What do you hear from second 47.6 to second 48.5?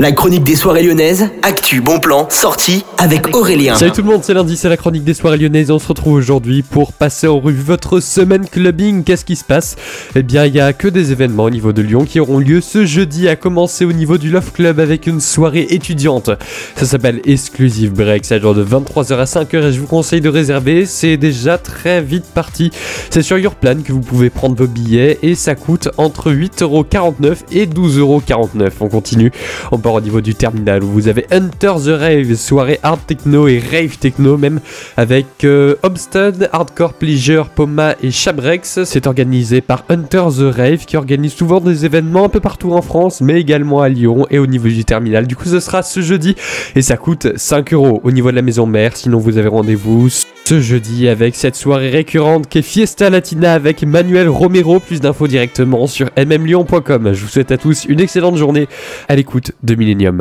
euros au niveau de la